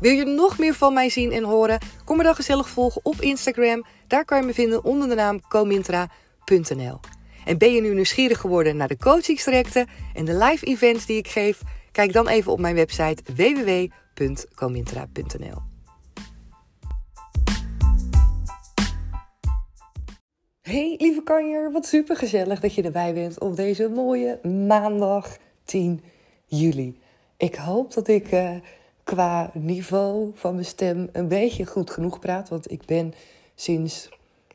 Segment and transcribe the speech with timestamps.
[0.00, 1.78] Wil je nog meer van mij zien en horen?
[2.04, 3.84] Kom me dan gezellig volgen op Instagram.
[4.06, 7.00] Daar kan je me vinden onder de naam comintra.nl.
[7.44, 11.28] En ben je nu nieuwsgierig geworden naar de coachingstrajecten en de live events die ik
[11.28, 11.60] geef?
[11.92, 15.62] Kijk dan even op mijn website www.comintra.nl.
[20.60, 26.00] Hey lieve kanjer, wat super gezellig dat je erbij bent op deze mooie maandag 10
[26.46, 27.00] juli.
[27.36, 28.50] Ik hoop dat ik uh,
[29.10, 33.14] qua niveau van mijn stem een beetje goed genoeg praat, want ik ben
[33.54, 34.08] sinds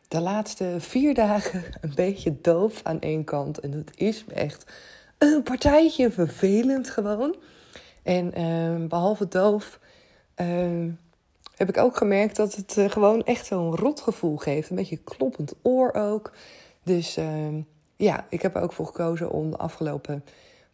[0.08, 3.60] de laatste vier dagen een beetje doof aan één kant.
[3.60, 4.66] En dat is echt
[5.18, 7.36] een partijtje vervelend gewoon.
[8.04, 9.80] En uh, behalve doof
[10.42, 10.92] uh,
[11.56, 14.70] heb ik ook gemerkt dat het uh, gewoon echt zo'n rotgevoel geeft.
[14.70, 16.32] Een beetje kloppend oor ook.
[16.84, 17.62] Dus ehm,
[17.96, 20.24] ja, ik heb er ook voor gekozen om de afgelopen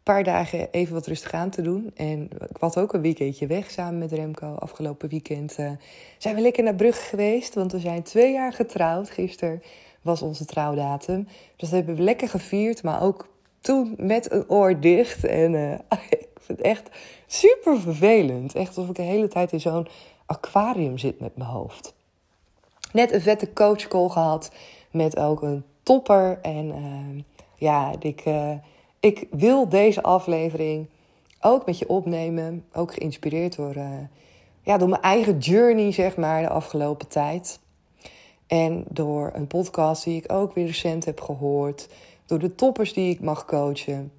[0.03, 1.91] paar dagen even wat rustig aan te doen.
[1.95, 4.55] En ik was ook een weekendje weg samen met Remco.
[4.55, 5.71] Afgelopen weekend uh,
[6.17, 7.53] zijn we lekker naar Brugge geweest.
[7.53, 9.09] Want we zijn twee jaar getrouwd.
[9.09, 9.61] Gisteren
[10.01, 11.27] was onze trouwdatum.
[11.55, 12.83] Dus dat hebben we lekker gevierd.
[12.83, 13.27] Maar ook
[13.59, 15.25] toen met een oor dicht.
[15.25, 15.71] En uh,
[16.09, 16.89] ik vind het echt
[17.27, 18.55] super vervelend.
[18.55, 19.87] Echt alsof ik de hele tijd in zo'n
[20.25, 21.93] aquarium zit met mijn hoofd.
[22.93, 24.51] Net een vette coachcall gehad
[24.91, 26.39] met ook een topper.
[26.41, 27.23] En uh,
[27.55, 28.23] ja, ik,
[29.01, 30.87] ik wil deze aflevering
[31.39, 32.65] ook met je opnemen.
[32.73, 33.89] Ook geïnspireerd door, uh,
[34.61, 37.59] ja, door mijn eigen journey, zeg maar, de afgelopen tijd.
[38.47, 41.87] En door een podcast die ik ook weer recent heb gehoord.
[42.25, 44.11] Door de toppers die ik mag coachen.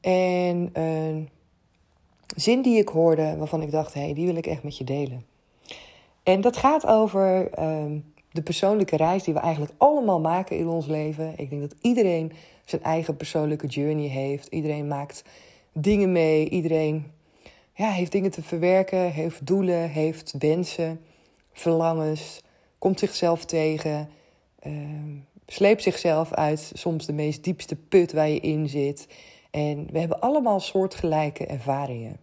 [0.00, 1.28] En een
[2.36, 4.84] zin die ik hoorde waarvan ik dacht: hé, hey, die wil ik echt met je
[4.84, 5.26] delen.
[6.22, 10.86] En dat gaat over um, de persoonlijke reis die we eigenlijk allemaal maken in ons
[10.86, 11.34] leven.
[11.36, 12.32] Ik denk dat iedereen
[12.64, 14.46] zijn eigen persoonlijke journey heeft.
[14.46, 15.24] Iedereen maakt
[15.72, 16.48] dingen mee.
[16.48, 17.06] Iedereen
[17.74, 21.00] ja, heeft dingen te verwerken, heeft doelen, heeft wensen,
[21.52, 22.42] verlangens,
[22.78, 24.08] komt zichzelf tegen,
[24.66, 24.72] uh,
[25.46, 29.06] sleept zichzelf uit soms de meest diepste put waar je in zit.
[29.50, 32.16] En we hebben allemaal soortgelijke ervaringen.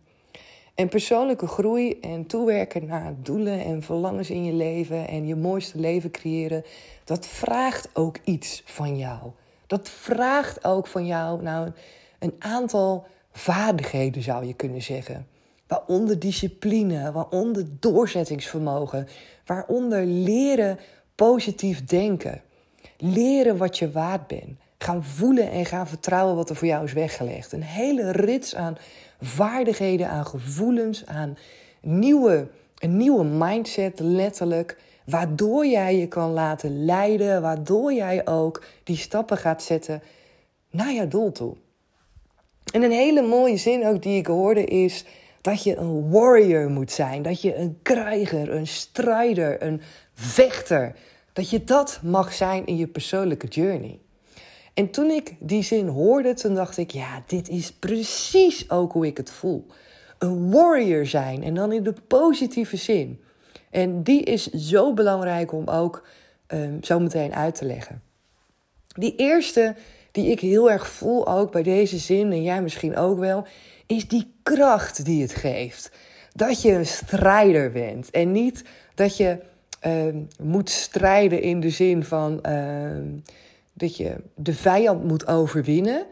[0.79, 5.79] En persoonlijke groei en toewerken naar doelen en verlangens in je leven en je mooiste
[5.79, 6.63] leven creëren,
[7.03, 9.19] dat vraagt ook iets van jou.
[9.67, 11.71] Dat vraagt ook van jou nou,
[12.19, 15.27] een aantal vaardigheden, zou je kunnen zeggen.
[15.67, 19.07] Waaronder discipline, waaronder doorzettingsvermogen,
[19.45, 20.79] waaronder leren
[21.15, 22.41] positief denken.
[22.97, 24.59] Leren wat je waard bent.
[24.77, 27.51] Gaan voelen en gaan vertrouwen wat er voor jou is weggelegd.
[27.51, 28.77] Een hele rits aan
[29.19, 31.37] vaardigheden, aan gevoelens, aan
[31.81, 32.47] nieuwe,
[32.77, 34.77] een nieuwe mindset letterlijk.
[35.05, 40.01] Waardoor jij je kan laten leiden, waardoor jij ook die stappen gaat zetten
[40.69, 41.55] naar je doel toe.
[42.73, 45.05] En een hele mooie zin ook die ik hoorde is
[45.41, 47.21] dat je een warrior moet zijn.
[47.21, 49.81] Dat je een krijger, een strijder, een
[50.13, 50.95] vechter.
[51.33, 53.99] Dat je dat mag zijn in je persoonlijke journey.
[54.73, 59.05] En toen ik die zin hoorde, toen dacht ik, ja, dit is precies ook hoe
[59.05, 59.65] ik het voel.
[60.17, 63.21] Een warrior zijn en dan in de positieve zin.
[63.69, 66.07] En die is zo belangrijk om ook
[66.47, 68.01] um, zo meteen uit te leggen.
[68.87, 69.75] Die eerste
[70.11, 73.45] die ik heel erg voel ook bij deze zin, en jij misschien ook wel,
[73.85, 75.91] is die kracht die het geeft.
[76.33, 78.63] Dat je een strijder bent en niet
[78.95, 79.39] dat je
[79.85, 83.23] um, moet strijden in de zin van um,
[83.79, 86.05] dat je de vijand moet overwinnen,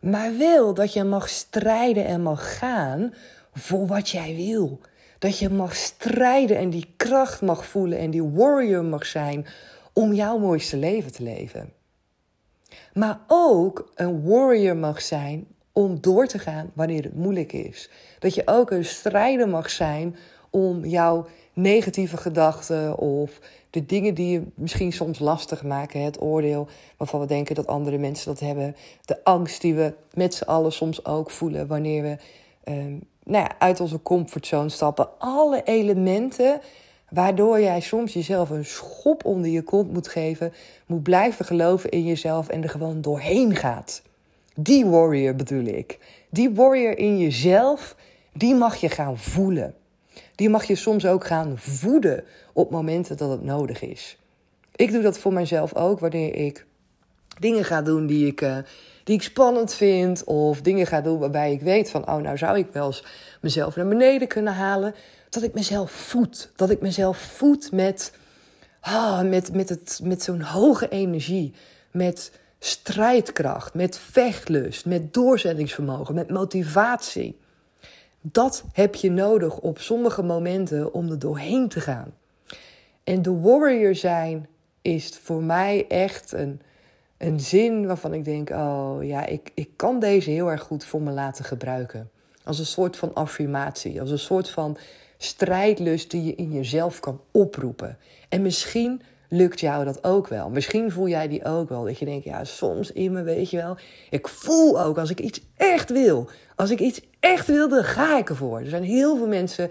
[0.00, 3.14] maar wel dat je mag strijden en mag gaan
[3.52, 4.80] voor wat jij wil.
[5.18, 9.46] Dat je mag strijden en die kracht mag voelen en die warrior mag zijn
[9.92, 11.72] om jouw mooiste leven te leven.
[12.92, 17.90] Maar ook een warrior mag zijn om door te gaan wanneer het moeilijk is.
[18.18, 20.16] Dat je ook een strijder mag zijn
[20.50, 23.40] om jouw negatieve gedachten of
[23.70, 27.98] de dingen die je misschien soms lastig maken, het oordeel waarvan we denken dat andere
[27.98, 32.16] mensen dat hebben, de angst die we met z'n allen soms ook voelen wanneer we
[32.72, 35.08] um, nou ja, uit onze comfortzone stappen.
[35.18, 36.60] Alle elementen
[37.10, 40.52] waardoor jij soms jezelf een schop onder je kont moet geven,
[40.86, 44.02] moet blijven geloven in jezelf en er gewoon doorheen gaat.
[44.54, 45.98] Die warrior bedoel ik.
[46.30, 47.96] Die warrior in jezelf,
[48.32, 49.74] die mag je gaan voelen.
[50.34, 54.16] Die mag je soms ook gaan voeden op momenten dat het nodig is.
[54.76, 56.66] Ik doe dat voor mezelf ook wanneer ik
[57.38, 58.56] dingen ga doen die ik, uh,
[59.04, 60.24] die ik spannend vind.
[60.24, 63.04] Of dingen ga doen waarbij ik weet van, oh nou zou ik wel eens
[63.40, 64.94] mezelf naar beneden kunnen halen.
[65.30, 66.52] Dat ik mezelf voed.
[66.56, 68.12] Dat ik mezelf voed met,
[68.80, 71.54] ah, met, met, het, met zo'n hoge energie.
[71.90, 77.38] Met strijdkracht, met vechtlust, met doorzettingsvermogen, met motivatie.
[78.26, 82.14] Dat heb je nodig op sommige momenten om er doorheen te gaan.
[83.04, 84.48] En de warrior zijn
[84.82, 86.60] is voor mij echt een,
[87.18, 91.02] een zin waarvan ik denk: oh ja, ik, ik kan deze heel erg goed voor
[91.02, 92.10] me laten gebruiken.
[92.44, 94.76] Als een soort van affirmatie, als een soort van
[95.18, 97.98] strijdlust die je in jezelf kan oproepen.
[98.28, 100.50] En misschien lukt jou dat ook wel.
[100.50, 101.84] Misschien voel jij die ook wel.
[101.84, 103.76] Dat je denkt, ja, soms in me, weet je wel.
[104.10, 106.28] Ik voel ook als ik iets echt wil.
[106.56, 108.58] Als ik iets echt wil, dan ga ik ervoor.
[108.60, 109.70] Er zijn heel veel mensen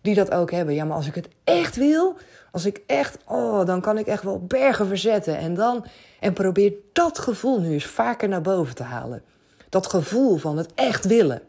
[0.00, 0.74] die dat ook hebben.
[0.74, 2.16] Ja, maar als ik het echt wil,
[2.50, 5.38] als ik echt, oh, dan kan ik echt wel bergen verzetten.
[5.38, 5.84] En dan,
[6.20, 9.22] en probeer dat gevoel nu eens vaker naar boven te halen.
[9.68, 11.42] Dat gevoel van het echt willen.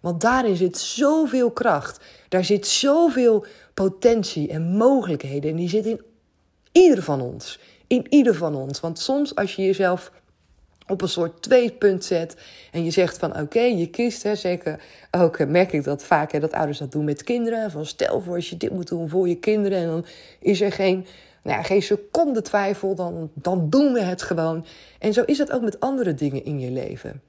[0.00, 2.04] Want daarin zit zoveel kracht.
[2.28, 5.50] Daar zit zoveel potentie en mogelijkheden.
[5.50, 6.00] En die zit in
[6.82, 7.58] ieder van ons.
[7.86, 8.80] In ieder van ons.
[8.80, 10.10] Want soms als je jezelf
[10.88, 12.36] op een soort tweepunt zet
[12.72, 14.80] en je zegt van oké, je kiest, hè, zeker
[15.10, 17.70] ook eh, merk ik dat vaak, hè, dat ouders dat doen met kinderen.
[17.70, 20.04] Van stel voor als je dit moet doen voor je kinderen en dan
[20.40, 21.06] is er geen,
[21.42, 24.66] nou ja, geen seconde twijfel, dan, dan doen we het gewoon.
[24.98, 27.22] En zo is het ook met andere dingen in je leven.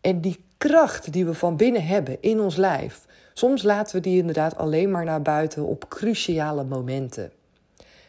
[0.00, 4.18] En die kracht die we van binnen hebben in ons lijf, soms laten we die
[4.18, 7.32] inderdaad alleen maar naar buiten op cruciale momenten.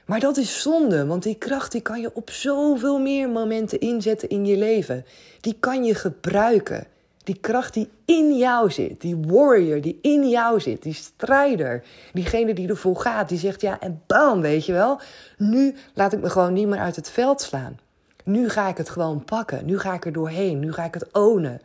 [0.06, 4.30] Maar dat is zonde, want die kracht die kan je op zoveel meer momenten inzetten
[4.30, 5.06] in je leven.
[5.42, 6.88] Die kan je gebruiken.
[7.24, 11.84] Die kracht die in jou zit, die warrior die in jou zit, die strijder,
[12.14, 15.00] diegene die ervoor gaat, die zegt ja en bam, weet je wel.
[15.38, 17.80] Nu laat ik me gewoon niet meer uit het veld slaan.
[18.24, 21.12] Nu ga ik het gewoon pakken, nu ga ik er doorheen, nu ga ik het
[21.12, 21.62] ownen.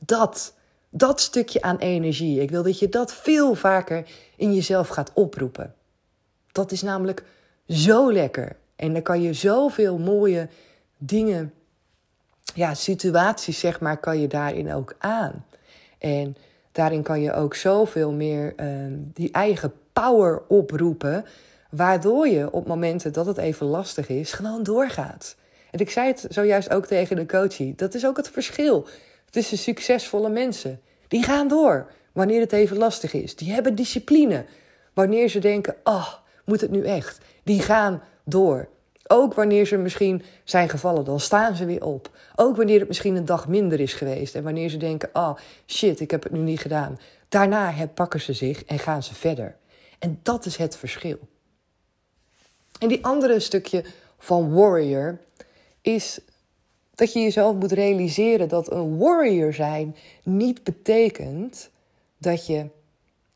[0.00, 0.54] Dat,
[0.90, 4.04] dat stukje aan energie, ik wil dat je dat veel vaker
[4.36, 5.74] in jezelf gaat oproepen.
[6.52, 7.24] Dat is namelijk
[7.72, 8.56] zo lekker.
[8.76, 10.48] En dan kan je zoveel mooie
[10.98, 11.52] dingen,
[12.54, 15.44] ja, situaties zeg maar, kan je daarin ook aan.
[15.98, 16.36] En
[16.72, 21.24] daarin kan je ook zoveel meer ehm, die eigen power oproepen,
[21.70, 25.36] waardoor je op momenten dat het even lastig is, gewoon doorgaat.
[25.70, 28.86] En ik zei het zojuist ook tegen de coachie, dat is ook het verschil
[29.30, 30.80] tussen succesvolle mensen.
[31.08, 33.36] Die gaan door wanneer het even lastig is.
[33.36, 34.44] Die hebben discipline
[34.92, 36.12] wanneer ze denken, oh,
[36.44, 37.18] moet het nu echt?
[37.42, 38.68] Die gaan door.
[39.06, 42.10] Ook wanneer ze misschien zijn gevallen, dan staan ze weer op.
[42.36, 44.34] Ook wanneer het misschien een dag minder is geweest.
[44.34, 45.36] En wanneer ze denken, oh
[45.66, 46.98] shit, ik heb het nu niet gedaan.
[47.28, 49.56] Daarna pakken ze zich en gaan ze verder.
[49.98, 51.18] En dat is het verschil.
[52.78, 53.84] En die andere stukje
[54.18, 55.18] van warrior
[55.80, 56.20] is
[56.94, 61.70] dat je jezelf moet realiseren dat een warrior zijn niet betekent
[62.18, 62.66] dat je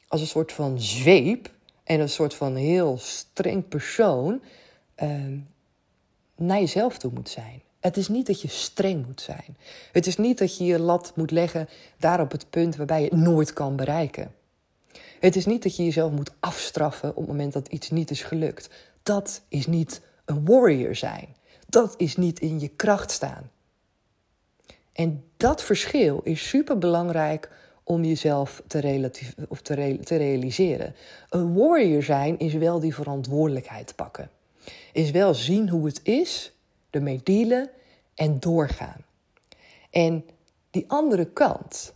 [0.09, 1.51] als een soort van zweep
[1.87, 4.43] en een soort van heel streng persoon
[5.03, 5.11] uh,
[6.37, 7.63] naar jezelf toe moet zijn.
[7.81, 9.57] Het is niet dat je streng moet zijn.
[9.93, 13.09] Het is niet dat je je lat moet leggen daar op het punt waarbij je
[13.09, 14.35] het nooit kan bereiken.
[15.21, 18.23] Het is niet dat je jezelf moet afstraffen op het moment dat iets niet is
[18.23, 18.71] gelukt.
[19.03, 21.37] Dat is niet een warrior zijn.
[21.69, 23.51] Dat is niet in je kracht staan.
[24.93, 27.51] En dat verschil is super belangrijk
[27.89, 30.95] om jezelf te, relatief, of te, te realiseren.
[31.31, 34.31] Een warrior zijn is wel die verantwoordelijkheid pakken.
[34.93, 36.53] Is wel zien hoe het is,
[36.91, 37.71] ermee dealen
[38.15, 39.05] en doorgaan.
[39.91, 40.25] En
[40.71, 41.95] die andere kant,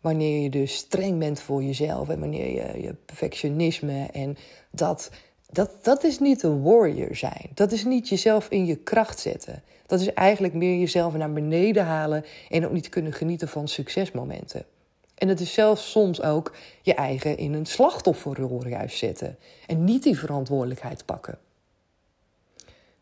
[0.00, 4.36] wanneer je dus streng bent voor jezelf en wanneer je je perfectionisme en
[4.70, 5.10] dat,
[5.50, 7.50] dat, dat is niet een warrior zijn.
[7.54, 9.62] Dat is niet jezelf in je kracht zetten.
[9.86, 14.64] Dat is eigenlijk meer jezelf naar beneden halen en ook niet kunnen genieten van succesmomenten.
[15.16, 19.38] En het is zelfs soms ook je eigen in een slachtofferrol juist zetten.
[19.66, 21.38] En niet die verantwoordelijkheid pakken.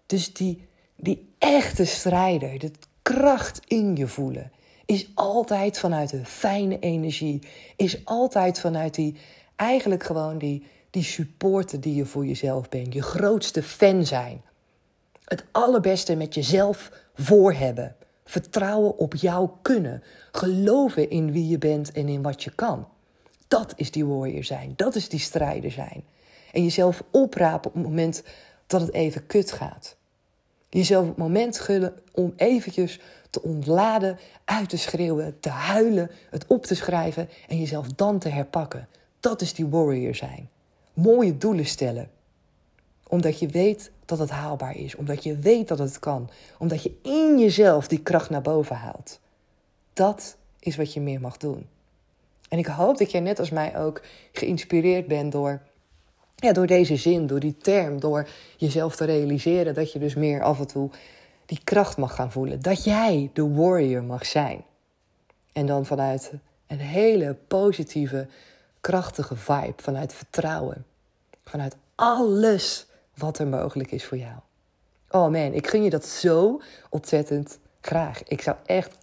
[0.07, 0.67] Dus die,
[0.97, 2.71] die echte strijder, de
[3.03, 4.53] kracht in je voelen,
[4.87, 7.43] is altijd vanuit een fijne energie.
[7.77, 9.17] Is altijd vanuit die
[9.57, 12.93] eigenlijk gewoon die, die supporter die je voor jezelf bent.
[12.93, 14.43] Je grootste fan zijn.
[15.25, 17.97] Het allerbeste met jezelf voor hebben.
[18.25, 20.03] Vertrouwen op jou kunnen.
[20.33, 22.89] Geloven in wie je bent en in wat je kan.
[23.49, 24.73] Dat is die warrior zijn.
[24.77, 26.05] Dat is die strijder zijn.
[26.53, 28.23] En jezelf oprapen op het moment
[28.67, 29.97] dat het even kut gaat.
[30.69, 33.01] Jezelf het moment gunnen om eventjes
[33.31, 38.29] te ontladen, uit te schreeuwen, te huilen, het op te schrijven en jezelf dan te
[38.29, 38.89] herpakken.
[39.21, 40.49] Dat is die warrior zijn.
[40.93, 42.11] Mooie doelen stellen.
[43.15, 44.95] Omdat je weet dat het haalbaar is.
[44.95, 46.31] Omdat je weet dat het kan.
[46.59, 49.21] Omdat je in jezelf die kracht naar boven haalt.
[49.93, 51.67] Dat is wat je meer mag doen.
[52.49, 54.03] En ik hoop dat jij net als mij ook
[54.33, 55.63] geïnspireerd bent door,
[56.37, 60.43] ja, door deze zin, door die term, door jezelf te realiseren dat je dus meer
[60.43, 60.91] af en toe
[61.47, 62.63] die kracht mag gaan voelen.
[62.63, 64.65] Dat jij de warrior mag zijn.
[65.53, 66.33] En dan vanuit
[66.67, 68.29] een hele positieve,
[68.81, 70.87] krachtige vibe, vanuit vertrouwen,
[71.45, 74.35] vanuit alles wat er mogelijk is voor jou.
[75.11, 78.23] Oh man, ik gun je dat zo ontzettend graag.
[78.25, 78.97] Ik zou echt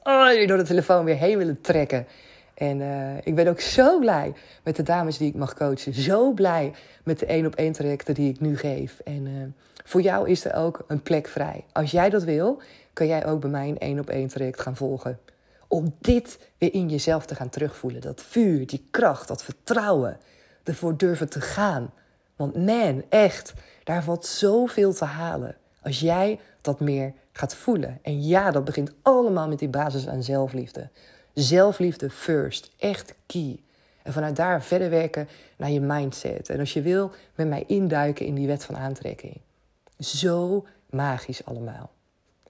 [0.48, 2.08] door de telefoon weer heen willen trekken.
[2.54, 5.94] En uh, ik ben ook zo blij met de dames die ik mag coachen.
[5.94, 9.00] Zo blij met de één op één trajecten die ik nu geef.
[9.00, 9.44] En uh,
[9.84, 11.64] voor jou is er ook een plek vrij.
[11.72, 12.62] Als jij dat wil,
[12.94, 15.20] kan jij ook bij mij een één op één traject gaan volgen.
[15.68, 18.02] Om dit weer in jezelf te gaan terugvoelen.
[18.02, 20.18] Dat vuur, die kracht, dat vertrouwen.
[20.64, 21.94] Ervoor durven te gaan.
[22.42, 25.56] Want man, echt, daar valt zoveel te halen.
[25.82, 28.00] Als jij dat meer gaat voelen.
[28.02, 30.90] En ja, dat begint allemaal met die basis aan zelfliefde.
[31.34, 33.60] Zelfliefde first, echt key.
[34.04, 36.50] En vanuit daar verder werken naar je mindset.
[36.50, 39.38] En als je wil, met mij induiken in die wet van aantrekking.
[40.00, 41.92] Zo magisch allemaal.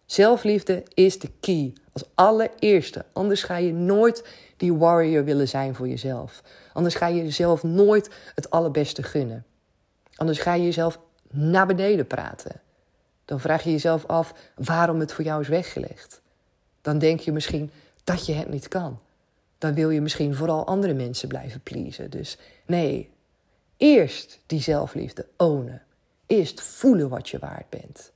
[0.05, 3.05] Zelfliefde is de key als allereerste.
[3.13, 6.43] Anders ga je nooit die warrior willen zijn voor jezelf.
[6.73, 9.45] Anders ga je jezelf nooit het allerbeste gunnen.
[10.21, 10.99] Anders ga je jezelf
[11.29, 12.61] naar beneden praten.
[13.25, 16.21] Dan vraag je jezelf af waarom het voor jou is weggelegd.
[16.81, 17.71] Dan denk je misschien
[18.03, 18.99] dat je het niet kan.
[19.57, 22.09] Dan wil je misschien vooral andere mensen blijven pleasen.
[22.09, 23.09] Dus nee,
[23.77, 25.81] eerst die zelfliefde ownen.
[26.25, 28.11] Eerst voelen wat je waard bent.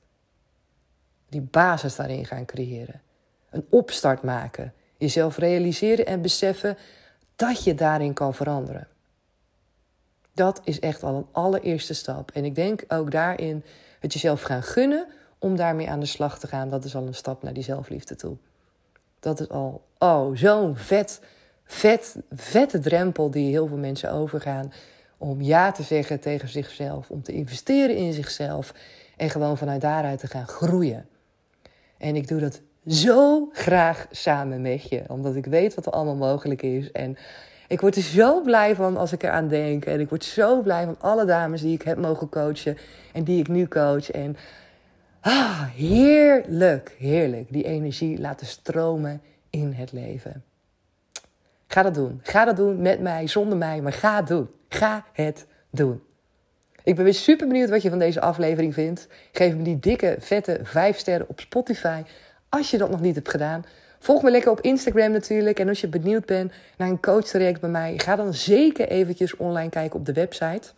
[1.28, 3.02] Die basis daarin gaan creëren.
[3.50, 4.74] Een opstart maken.
[4.96, 6.76] Jezelf realiseren en beseffen
[7.36, 8.88] dat je daarin kan veranderen.
[10.36, 12.30] Dat is echt al een allereerste stap.
[12.30, 13.64] En ik denk ook daarin
[14.00, 15.06] het jezelf gaan gunnen
[15.38, 16.70] om daarmee aan de slag te gaan.
[16.70, 18.36] Dat is al een stap naar die zelfliefde toe.
[19.20, 21.20] Dat is al, oh, zo'n vet,
[21.64, 24.72] vet, vette drempel die heel veel mensen overgaan.
[25.18, 28.74] Om ja te zeggen tegen zichzelf, om te investeren in zichzelf
[29.16, 31.08] en gewoon vanuit daaruit te gaan groeien.
[31.98, 36.16] En ik doe dat zo graag samen met je, omdat ik weet wat er allemaal
[36.16, 36.92] mogelijk is.
[36.92, 37.16] En
[37.68, 39.84] ik word er zo blij van als ik eraan denk.
[39.84, 42.76] En ik word zo blij van alle dames die ik heb mogen coachen
[43.12, 44.10] en die ik nu coach.
[44.10, 44.36] En
[45.20, 47.52] ah, heerlijk, heerlijk.
[47.52, 49.20] Die energie laten stromen
[49.50, 50.44] in het leven.
[51.66, 52.20] Ga dat doen.
[52.22, 54.48] Ga dat doen met mij, zonder mij, maar ga het doen.
[54.68, 56.02] Ga het doen.
[56.82, 59.08] Ik ben weer super benieuwd wat je van deze aflevering vindt.
[59.32, 62.02] Geef me die dikke, vette 5 sterren op Spotify.
[62.48, 63.64] Als je dat nog niet hebt gedaan.
[63.98, 65.58] Volg me lekker op Instagram natuurlijk.
[65.58, 69.36] En als je benieuwd bent naar een coach traject bij mij, ga dan zeker eventjes
[69.36, 70.68] online kijken op de website.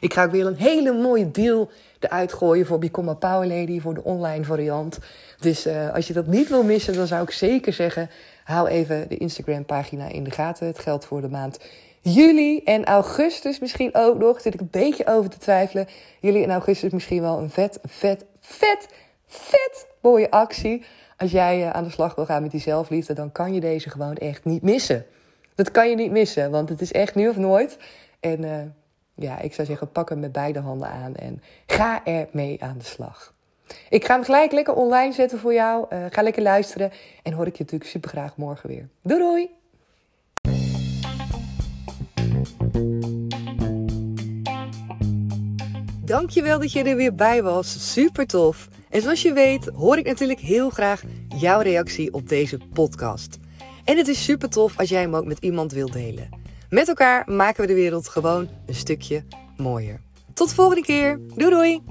[0.00, 3.80] Ik ga ook weer een hele mooie deal eruit gooien voor Become a Power Lady,
[3.80, 4.98] voor de online variant.
[5.40, 8.10] Dus uh, als je dat niet wil missen, dan zou ik zeker zeggen,
[8.44, 10.66] hou even de Instagram pagina in de gaten.
[10.66, 11.58] Het geldt voor de maand
[12.00, 14.40] juli en augustus misschien ook nog.
[14.40, 15.88] Zit ik een beetje over te twijfelen.
[16.20, 18.88] Juli en augustus misschien wel een vet, vet, vet,
[19.26, 20.84] vet mooie actie.
[21.22, 23.90] Als jij uh, aan de slag wil gaan met die zelfliefde, dan kan je deze
[23.90, 25.06] gewoon echt niet missen.
[25.54, 27.78] Dat kan je niet missen, want het is echt nu of nooit.
[28.20, 28.56] En uh,
[29.14, 32.78] ja, ik zou zeggen, pak hem met beide handen aan en ga er mee aan
[32.78, 33.34] de slag.
[33.88, 35.86] Ik ga hem gelijk lekker online zetten voor jou.
[35.92, 36.90] Uh, ga lekker luisteren
[37.22, 38.88] en hoor ik je natuurlijk super graag morgen weer.
[39.02, 39.50] Doei doei!
[46.04, 47.92] Dankjewel dat je er weer bij was.
[47.92, 48.68] Super tof.
[48.92, 53.38] En zoals je weet hoor ik natuurlijk heel graag jouw reactie op deze podcast.
[53.84, 56.28] En het is super tof als jij hem ook met iemand wilt delen.
[56.68, 59.24] Met elkaar maken we de wereld gewoon een stukje
[59.56, 60.00] mooier.
[60.34, 61.20] Tot de volgende keer.
[61.34, 61.82] Doei doei!